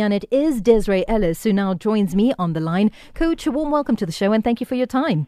[0.00, 2.90] And it is Desiree Ellis who now joins me on the line.
[3.14, 5.26] Coach, a warm welcome to the show and thank you for your time.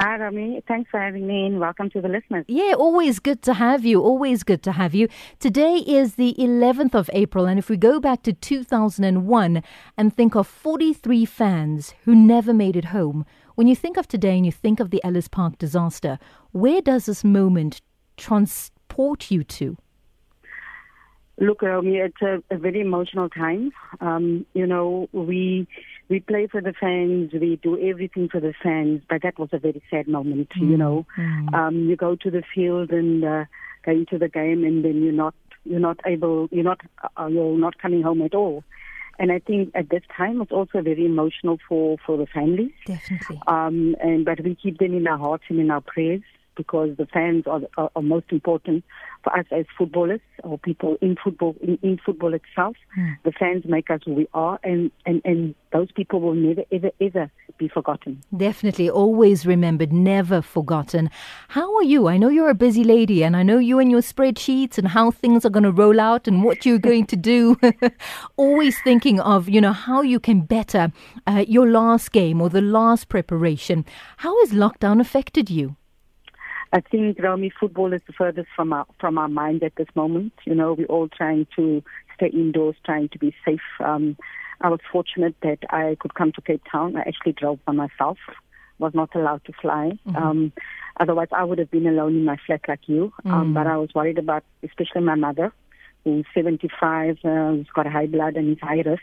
[0.00, 0.62] Hi, Romy.
[0.68, 2.44] Thanks for having me and welcome to the listeners.
[2.46, 4.00] Yeah, always good to have you.
[4.00, 5.08] Always good to have you.
[5.40, 9.62] Today is the 11th of April, and if we go back to 2001
[9.96, 13.26] and think of 43 fans who never made it home,
[13.56, 16.20] when you think of today and you think of the Ellis Park disaster,
[16.52, 17.80] where does this moment
[18.16, 19.76] transport you to?
[21.40, 23.70] Look, Romy, it's a, a very emotional time.
[24.00, 25.68] Um, you know, we
[26.08, 29.58] we play for the fans, we do everything for the fans, but that was a
[29.58, 30.48] very sad moment.
[30.58, 30.70] Mm.
[30.70, 31.54] You know, mm.
[31.54, 33.44] um, you go to the field and uh,
[33.84, 36.80] go into the game, and then you're not you're not able, you're not
[37.18, 38.64] uh, you're not coming home at all.
[39.20, 42.72] And I think at this time it's also very emotional for for the families.
[42.86, 43.40] Definitely.
[43.46, 46.22] Um, and but we keep them in our hearts and in our prayers
[46.58, 48.84] because the fans are, are, are, most important
[49.24, 52.76] for us as footballers or people in football in, in football itself.
[52.98, 53.16] Mm.
[53.24, 56.90] The fans make us who we are, and, and, and those people will never ever
[57.00, 58.22] ever be forgotten.
[58.36, 61.10] Definitely, always remembered, never forgotten.
[61.48, 62.08] How are you?
[62.08, 65.12] I know you're a busy lady, and I know you and your spreadsheets and how
[65.12, 67.56] things are going to roll out and what you're going to do.
[68.36, 70.92] always thinking of you know how you can better
[71.26, 73.84] uh, your last game or the last preparation.
[74.18, 75.76] How has lockdown affected you?
[76.72, 80.32] I think Romy football is the furthest from our from our mind at this moment.
[80.44, 81.82] You know, we're all trying to
[82.14, 83.60] stay indoors, trying to be safe.
[83.80, 84.16] Um,
[84.60, 86.96] I was fortunate that I could come to Cape Town.
[86.96, 88.18] I actually drove by myself.
[88.78, 89.98] Was not allowed to fly.
[90.06, 90.16] Mm-hmm.
[90.16, 90.52] Um,
[91.00, 93.12] otherwise, I would have been alone in my flat like you.
[93.24, 93.34] Um, mm.
[93.34, 95.52] Um, but I was worried about, especially my mother,
[96.04, 99.02] who's 75, uh, who's got high blood and is high risk.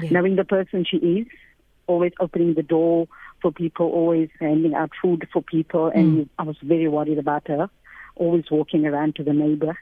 [0.00, 0.10] Yeah.
[0.10, 1.26] Knowing the person she is,
[1.88, 3.08] always opening the door
[3.40, 6.28] for people, always handing out food for people, and mm.
[6.38, 7.70] I was very worried about her,
[8.16, 9.78] always walking around to the neighbor.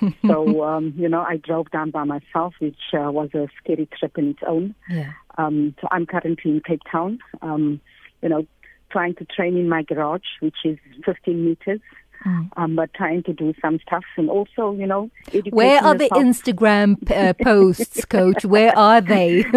[0.26, 4.16] so um, you know, I drove down by myself, which uh, was a scary trip
[4.16, 4.74] in its own.
[4.88, 5.12] Yeah.
[5.38, 7.18] Um, so I'm currently in Cape Town.
[7.40, 7.80] Um,
[8.22, 8.46] you know,
[8.90, 11.80] trying to train in my garage, which is 15 meters
[12.24, 12.48] mm.
[12.56, 15.10] um, but trying to do some stuff and also, you know,
[15.50, 18.44] where are the Instagram uh, posts, Coach?
[18.44, 19.44] Where are they?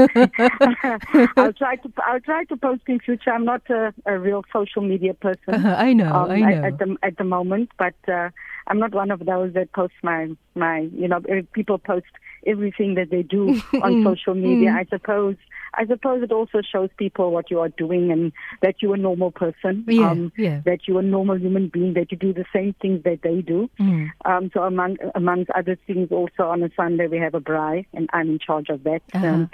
[1.37, 3.31] I'll try to I'll try to post in future.
[3.31, 5.65] I'm not a, a real social media person.
[5.65, 6.47] Uh, I know, um, I know.
[6.47, 8.29] At, at, the at the moment, but uh,
[8.67, 11.21] I'm not one of those that post my my you know
[11.53, 12.05] people post
[12.45, 14.71] everything that they do on social media.
[14.71, 14.77] Mm.
[14.77, 15.35] I suppose
[15.77, 19.31] I suppose it also shows people what you are doing and that you're a normal
[19.31, 19.83] person.
[19.87, 20.61] Yeah, um, yeah.
[20.65, 21.93] That you're a normal human being.
[21.93, 23.69] That you do the same things that they do.
[23.79, 24.11] Mm.
[24.23, 28.09] Um, so among amongst other things, also on a Sunday we have a braai, and
[28.13, 29.01] I'm in charge of that.
[29.13, 29.27] Uh-huh.
[29.27, 29.49] Um,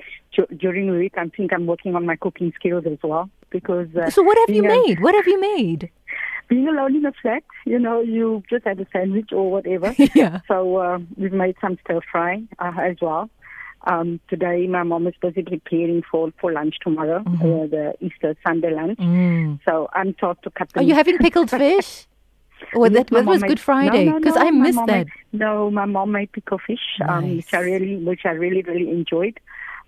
[0.57, 3.87] during the week, I think I'm working on my cooking skills as well because.
[3.95, 4.99] Uh, so what have you made?
[5.01, 5.89] What have you made?
[6.51, 9.95] Being alone in a flat, you know, you just had a sandwich or whatever.
[10.13, 10.41] yeah.
[10.49, 13.29] So uh, we've made some stir fry uh, as well.
[13.87, 17.41] Um, today, my mom is busy preparing for, for lunch tomorrow, mm-hmm.
[17.41, 18.99] uh, the Easter Sunday lunch.
[18.99, 19.59] Mm.
[19.63, 20.69] So I'm taught to cut.
[20.75, 22.05] Are you having pickled fish?
[22.75, 25.07] Or that, that was made, Good Friday because no, no, no, I missed that.
[25.07, 27.09] Made, no, my mom made pickled fish, nice.
[27.09, 29.39] um, which I really, which I really, really enjoyed.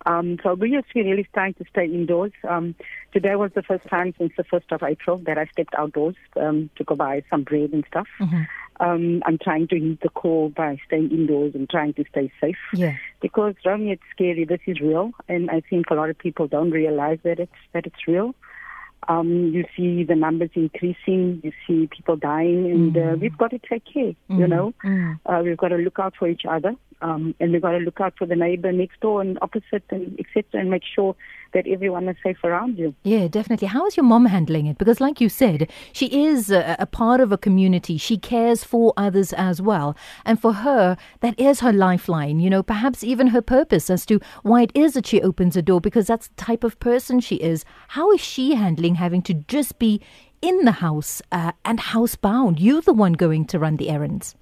[0.05, 2.31] Um, so we're just really trying to stay indoors.
[2.47, 2.73] Um,
[3.13, 6.69] today was the first time since the 1st of April that I stepped outdoors um,
[6.75, 8.07] to go buy some bread and stuff.
[8.19, 8.41] Mm-hmm.
[8.79, 12.57] Um, I'm trying to heed the call by staying indoors and trying to stay safe.
[12.73, 12.95] Yeah.
[13.21, 14.45] Because, Romy, it's scary.
[14.45, 15.11] This is real.
[15.29, 18.33] And I think a lot of people don't realize that it's, that it's real.
[19.07, 23.13] Um, you see the numbers increasing, you see people dying, and mm.
[23.13, 24.39] uh, we've got to take care, mm.
[24.39, 24.73] you know.
[24.83, 25.19] Mm.
[25.25, 26.73] Uh, we've got to look out for each other.
[27.03, 30.17] Um, and we've got to look out for the neighbor next door and opposite and
[30.19, 30.61] etc.
[30.61, 31.15] and make sure
[31.53, 32.95] that everyone is safe around you.
[33.03, 33.67] Yeah, definitely.
[33.67, 34.77] How is your mom handling it?
[34.77, 37.97] Because, like you said, she is a, a, part of a community.
[37.97, 39.95] She cares for others as well.
[40.25, 44.19] And for her, that is her lifeline, you know, perhaps even her purpose as to
[44.43, 47.35] why it is that she opens a door because that's the type of person she
[47.35, 47.65] is.
[47.89, 50.01] How is she handling having to just be
[50.41, 52.55] in the house uh, and housebound?
[52.59, 54.35] You're the one going to run the errands.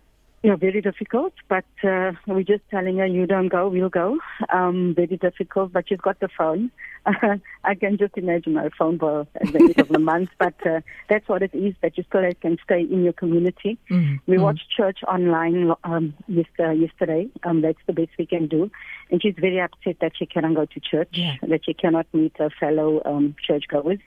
[0.43, 4.17] Yeah, very difficult, but uh, we're just telling her, you don't go, we'll go.
[4.51, 6.71] Um, very difficult, but she's got the phone.
[7.05, 10.81] I can just imagine her phone bill at the end of the month, but uh,
[11.09, 13.77] that's what it is, that you still can stay in your community.
[13.91, 14.15] Mm-hmm.
[14.25, 14.43] We mm-hmm.
[14.43, 17.29] watched church online um, yesterday.
[17.43, 18.71] Um, that's the best we can do.
[19.11, 21.35] And she's very upset that she cannot go to church, yeah.
[21.43, 23.99] that she cannot meet her fellow um, churchgoers.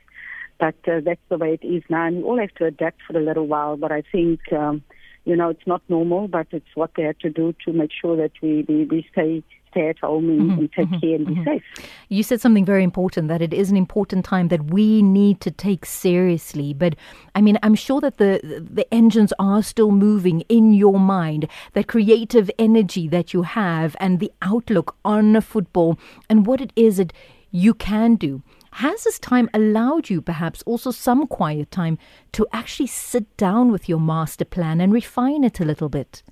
[0.59, 3.17] But uh, that's the way it is now, and we all have to adapt for
[3.17, 3.77] a little while.
[3.77, 4.41] But I think...
[4.53, 4.83] Um,
[5.25, 8.17] you know, it's not normal, but it's what they had to do to make sure
[8.17, 9.43] that we, we, we stay
[9.75, 11.45] stay at home and, mm-hmm, and take mm-hmm, care and be mm-hmm.
[11.45, 11.63] safe.
[12.09, 15.51] You said something very important that it is an important time that we need to
[15.51, 16.73] take seriously.
[16.73, 16.95] But
[17.35, 21.49] I mean, I'm sure that the the engines are still moving in your mind.
[21.73, 25.99] That creative energy that you have and the outlook on football
[26.31, 27.13] and what it is that
[27.55, 28.43] you can do.
[28.73, 31.99] Has this time allowed you perhaps also some quiet time
[32.33, 36.25] to actually sit down with your master plan and refine it a little bit?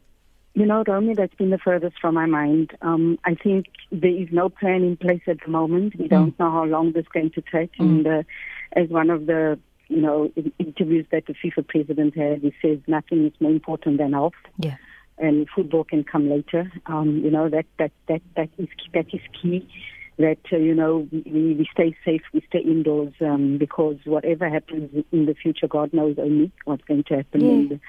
[0.55, 2.73] You know, Romy, that's been the furthest from my mind.
[2.83, 5.95] Um, I think there is no plan in place at the moment.
[5.97, 6.11] We mm.
[6.11, 7.73] don't know how long this is going to take.
[7.77, 7.81] Mm.
[7.81, 8.23] And uh,
[8.73, 13.27] as one of the, you know, interviews that the FIFA president had, he says nothing
[13.27, 14.35] is more important than health.
[14.59, 14.77] Yeah.
[15.19, 16.71] And football can come later.
[16.87, 19.69] Um, you know, that, that, that, that, is, that is key
[20.23, 21.23] that uh, you know we,
[21.59, 26.17] we stay safe, we stay indoors, um, because whatever happens in the future, God knows
[26.19, 27.41] only what's going to happen.
[27.41, 27.51] Yeah.
[27.51, 27.81] And,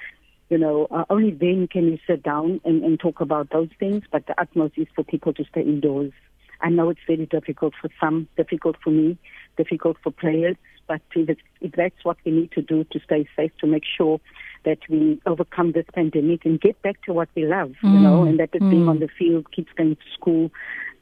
[0.50, 4.04] you know, uh, only then can you sit down and, and talk about those things.
[4.12, 6.12] But the utmost is for people to stay indoors.
[6.60, 9.18] I know it's very difficult for some, difficult for me,
[9.56, 10.56] difficult for players.
[10.86, 14.20] But if, if that's what we need to do to stay safe, to make sure
[14.64, 17.92] that we overcome this pandemic and get back to what we love, mm.
[17.94, 18.70] you know, and that is mm.
[18.70, 20.50] being on the field, kids going to school,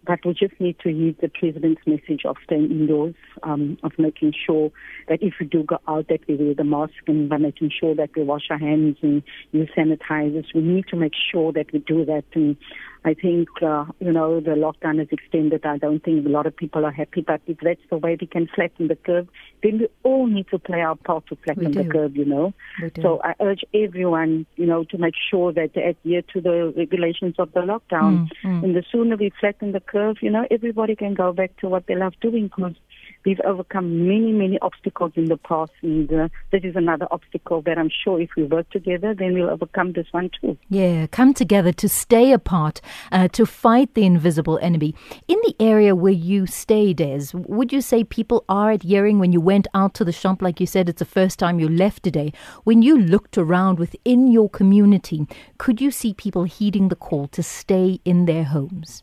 [0.07, 4.33] but we just need to heed the president's message of staying indoors, um, of making
[4.47, 4.71] sure
[5.09, 7.95] that if we do go out, that we wear the mask, and by making sure
[7.95, 9.23] that we wash our hands and
[9.53, 10.47] use sanitizers.
[10.55, 12.25] We need to make sure that we do that.
[12.35, 12.57] And
[13.05, 15.67] I think, uh, you know, the lockdown is extended.
[15.67, 18.27] I don't think a lot of people are happy, but if that's the way we
[18.29, 19.29] can flatten the curve,
[19.63, 22.55] then we all need to play our part to flatten the curve, you know.
[23.01, 27.35] So I urge everyone, you know, to make sure that they adhere to the regulations
[27.39, 28.29] of the lockdown.
[28.29, 28.65] Mm, mm.
[28.65, 31.87] And the sooner we flatten the curve, you know, everybody can go back to what
[31.89, 32.75] they love doing because
[33.25, 37.79] We've overcome many, many obstacles in the past, and uh, this is another obstacle that
[37.79, 40.59] I'm sure if we work together, then we'll overcome this one too.
[40.69, 42.81] Yeah, come together to stay apart,
[43.13, 44.95] uh, to fight the invisible enemy.
[45.29, 49.41] In the area where you stay, Des, would you say people are adhering when you
[49.41, 50.43] went out to the shop?
[50.43, 52.33] Like you said, it's the first time you left today.
[52.65, 55.27] When you looked around within your community,
[55.59, 59.03] could you see people heeding the call to stay in their homes?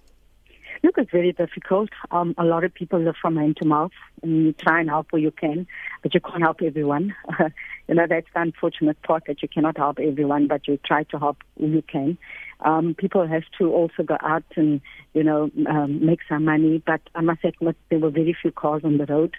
[0.83, 1.89] Look, it's very difficult.
[2.11, 3.91] Um, a lot of people live from hand to mouth,
[4.23, 5.67] and you try and help where you can,
[6.01, 7.13] but you can't help everyone.
[7.87, 11.19] you know, that's the unfortunate part that you cannot help everyone, but you try to
[11.19, 12.17] help who you can.
[12.61, 14.81] Um, people have to also go out and,
[15.13, 18.81] you know, um, make some money, but I must admit there were very few cars
[18.83, 19.35] on the road.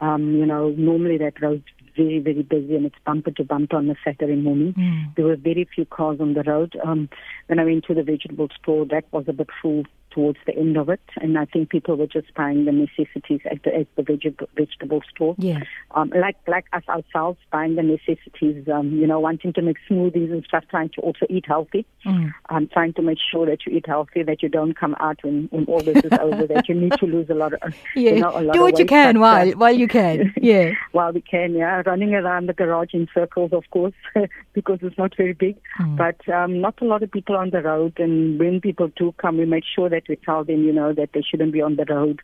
[0.00, 1.64] Um, you know, normally that road's
[1.96, 4.74] very, very busy and it's bumper to bumper on a Saturday morning.
[4.74, 5.14] Mm.
[5.16, 6.76] There were very few cars on the road.
[6.84, 7.08] Um,
[7.46, 10.76] when I went to the vegetable store, that was a bit full towards the end
[10.76, 14.02] of it, and I think people were just buying the necessities at the, at the
[14.02, 15.34] veg- vegetable store.
[15.38, 15.60] Yeah.
[15.92, 18.68] Um, like like us ourselves, buying the necessities.
[18.68, 21.86] Um, you know, wanting to make smoothies and stuff, trying to also eat healthy.
[22.04, 22.32] Mm.
[22.48, 25.48] Um, trying to make sure that you eat healthy, that you don't come out when,
[25.50, 27.74] when all this is over, that you need to lose a lot of.
[27.96, 28.12] Yeah.
[28.12, 30.32] You know, lot Do what you can but, while uh, while you can.
[30.40, 30.72] Yeah.
[30.92, 31.82] while we can, yeah.
[31.84, 33.94] Running around the garage in circles, of course,
[34.52, 35.56] because it's not very big.
[35.80, 35.96] Mm.
[35.96, 39.38] But um, not a lot of people on the road, and when people do come,
[39.38, 41.84] we make sure that we tell them, you know, that they shouldn't be on the
[41.84, 42.20] road,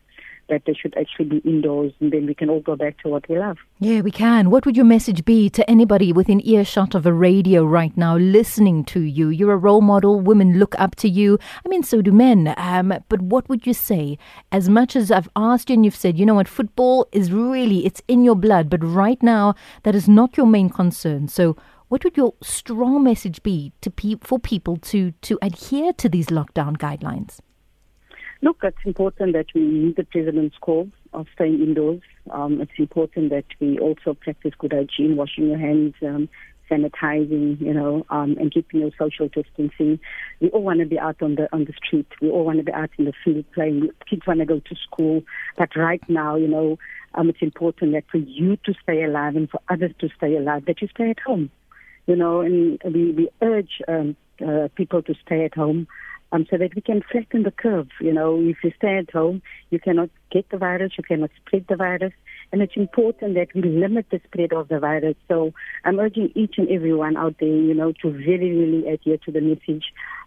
[0.49, 3.27] that they should actually be indoors, and then we can all go back to what
[3.27, 3.57] we love.
[3.79, 4.49] Yeah, we can.
[4.49, 8.85] What would your message be to anybody within earshot of a radio right now listening
[8.85, 9.29] to you?
[9.29, 10.21] You're a role model.
[10.21, 11.37] Women look up to you.
[11.65, 12.53] I mean, so do men.
[12.55, 14.17] Um, but what would you say?
[14.51, 17.85] As much as I've asked you and you've said, you know what, football is really,
[17.85, 19.53] it's in your blood, but right now
[19.83, 21.27] that is not your main concern.
[21.27, 21.57] So
[21.89, 26.27] what would your strong message be to pe- for people to, to adhere to these
[26.27, 27.39] lockdown guidelines?
[28.41, 32.01] Look, it's important that we meet the president's call of staying indoors.
[32.29, 36.29] Um, it's important that we also practice good hygiene, washing your hands, um,
[36.69, 39.99] sanitizing, you know, um, and keeping your social distancing.
[40.39, 42.07] We all want to be out on the on the street.
[42.21, 43.89] We all want to be out in the field playing.
[44.07, 45.23] Kids want to go to school,
[45.57, 46.77] but right now, you know,
[47.15, 50.65] um, it's important that for you to stay alive and for others to stay alive,
[50.65, 51.49] that you stay at home
[52.07, 54.15] you know, and we, we urge um,
[54.45, 55.87] uh, people to stay at home
[56.31, 57.87] um, so that we can flatten the curve.
[58.01, 61.65] You know, if you stay at home, you cannot get the virus, you cannot spread
[61.69, 62.13] the virus,
[62.51, 65.15] and it's important that we limit the spread of the virus.
[65.27, 65.53] So
[65.85, 69.41] I'm urging each and everyone out there, you know, to really, really adhere to the
[69.41, 69.85] message.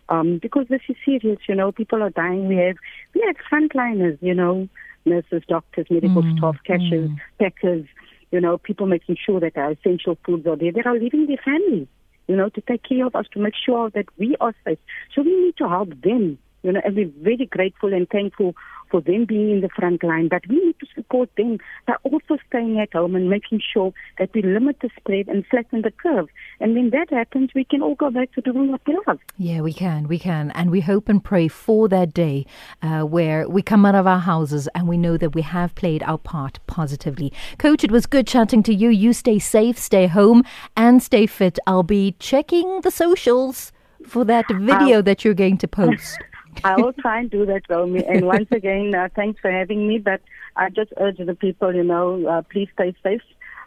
[0.09, 2.49] Um, because this is serious, you know, people are dying.
[2.49, 2.77] We have
[3.15, 4.69] we have frontliners, you know,
[5.05, 7.17] nurses, doctors, medical mm, staff, cashiers, mm.
[7.39, 7.87] packers,
[8.33, 10.73] you know, people making sure that our essential foods are there.
[10.73, 11.87] They are leaving their families,
[12.31, 14.79] you know, to take care of us, to make sure that we are safe.
[15.13, 18.55] So we need to help them, you know, and we're very grateful and thankful
[18.91, 22.39] for them being in the front line, but we need to support them by also
[22.49, 26.29] staying at home and making sure that we limit the spread and flatten the curve.
[26.61, 29.19] And when that happens, we can all go back to doing what we love.
[29.39, 30.51] Yeah, we can, we can.
[30.53, 32.47] And we hope and pray for that day
[32.83, 36.03] uh, where we come out of our houses and we know that we have played
[36.03, 37.33] our part positively.
[37.59, 38.89] Coach, it was good chatting to you.
[38.89, 40.45] You stay safe, stay home,
[40.77, 41.59] and stay fit.
[41.67, 43.73] I'll be checking the socials
[44.07, 46.19] for that video um, that you're going to post.
[46.65, 48.05] I will try and do that, Romy.
[48.05, 49.99] And once again, uh, thanks for having me.
[49.99, 50.21] But
[50.57, 53.23] I just urge the people, you know, uh, please stay safe.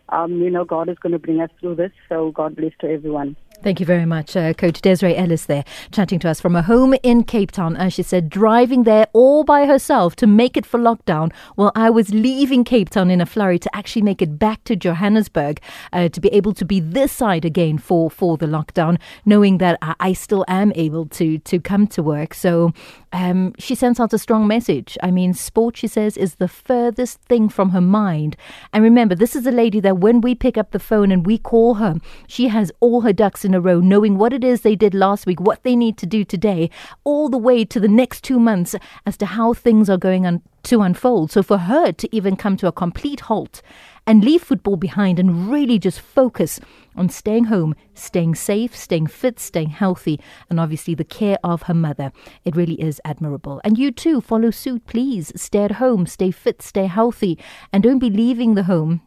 [0.10, 1.92] Um, you know, God is going to bring us through this.
[2.10, 3.36] So God bless to everyone.
[3.64, 6.94] Thank you very much, uh, Coach Desiree Ellis there, chatting to us from a home
[7.02, 7.78] in Cape Town.
[7.78, 11.90] As she said, driving there all by herself to make it for lockdown while I
[11.90, 15.62] was leaving Cape Town in a flurry to actually make it back to Johannesburg
[15.94, 19.78] uh, to be able to be this side again for, for the lockdown, knowing that
[19.82, 22.34] I, I still am able to, to come to work.
[22.34, 22.74] So
[23.14, 24.98] um, she sends out a strong message.
[25.02, 28.36] I mean, sport, she says, is the furthest thing from her mind.
[28.74, 31.38] And remember, this is a lady that when we pick up the phone and we
[31.38, 31.96] call her,
[32.28, 34.96] she has all her ducks in in a row, knowing what it is they did
[34.96, 36.72] last week, what they need to do today,
[37.04, 40.42] all the way to the next two months as to how things are going on
[40.64, 41.30] to unfold.
[41.32, 43.62] So for her to even come to a complete halt
[44.08, 46.60] and leave football behind and really just focus
[46.96, 50.20] on staying home, staying safe, staying fit, staying healthy,
[50.50, 52.12] and obviously the care of her mother.
[52.44, 53.62] It really is admirable.
[53.64, 55.32] And you too, follow suit, please.
[55.36, 57.38] Stay at home, stay fit, stay healthy,
[57.72, 59.02] and don't be leaving the home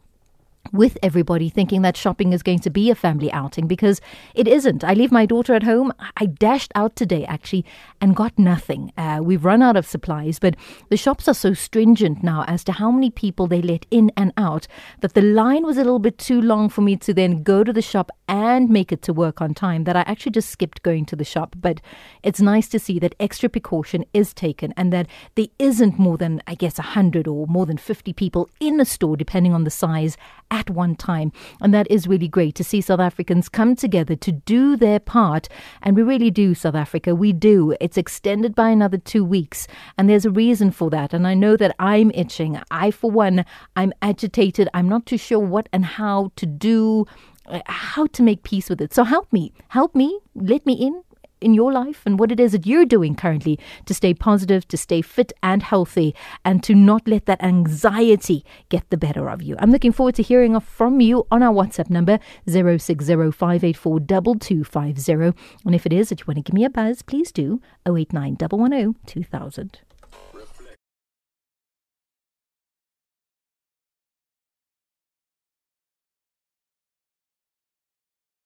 [0.71, 4.01] with everybody thinking that shopping is going to be a family outing because
[4.35, 4.83] it isn't.
[4.83, 5.93] I leave my daughter at home.
[6.17, 7.65] I dashed out today actually
[8.01, 8.91] and got nothing.
[8.97, 10.55] Uh, we've run out of supplies, but
[10.89, 14.33] the shops are so stringent now as to how many people they let in and
[14.37, 14.67] out
[15.01, 17.73] that the line was a little bit too long for me to then go to
[17.73, 21.05] the shop and make it to work on time that I actually just skipped going
[21.05, 21.55] to the shop.
[21.59, 21.81] But
[22.23, 26.41] it's nice to see that extra precaution is taken and that there isn't more than,
[26.47, 30.17] I guess, 100 or more than 50 people in a store, depending on the size
[30.57, 31.31] at one time.
[31.61, 35.47] And that is really great to see South Africans come together to do their part.
[35.83, 37.13] And we really do, South Africa.
[37.13, 37.75] We do.
[37.79, 39.67] It's extended by another two weeks.
[39.97, 41.13] And there's a reason for that.
[41.13, 42.59] And I know that I'm itching.
[42.71, 43.45] I, for one,
[43.75, 44.67] I'm agitated.
[44.73, 47.05] I'm not too sure what and how to do
[47.47, 48.93] uh, how to make peace with it.
[48.93, 51.01] So help me, help me, let me in
[51.41, 54.77] in your life and what it is that you're doing currently to stay positive, to
[54.77, 59.55] stay fit and healthy, and to not let that anxiety get the better of you.
[59.59, 65.35] I'm looking forward to hearing from you on our WhatsApp number 0605842250.
[65.65, 68.37] And if it is that you want to give me a buzz, please do 089
[68.37, 69.79] 2000.